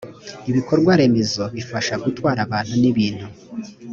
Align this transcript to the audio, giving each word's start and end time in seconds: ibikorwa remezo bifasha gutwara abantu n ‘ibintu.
ibikorwa 0.49 0.91
remezo 0.99 1.43
bifasha 1.55 1.93
gutwara 2.03 2.39
abantu 2.47 2.73
n 2.81 2.83
‘ibintu. 2.91 3.25